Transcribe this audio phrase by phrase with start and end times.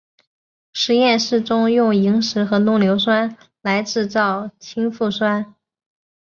[0.73, 5.53] 实验室中用萤石和浓硫酸来制造氢氟酸。